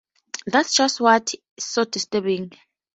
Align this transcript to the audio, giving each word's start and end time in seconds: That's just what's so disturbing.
That's 0.47 0.73
just 0.73 0.99
what's 0.99 1.35
so 1.59 1.83
disturbing. 1.85 2.53